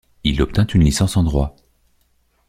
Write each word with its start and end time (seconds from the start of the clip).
Il 0.23 0.41
obtint 0.41 0.65
une 0.73 0.83
licence 0.83 1.15
en 1.15 1.21
droit. 1.21 1.55